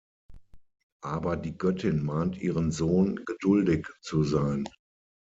Aber 1.03 1.37
die 1.37 1.55
Göttin 1.59 2.03
mahnt 2.03 2.35
ihren 2.41 2.71
Sohn, 2.71 3.23
geduldig 3.23 3.87
zu 4.01 4.23
sein. 4.23 4.67